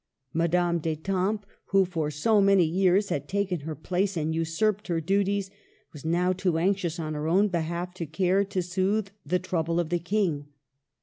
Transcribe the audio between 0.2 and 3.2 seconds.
Madame d'Etampes, who for so many years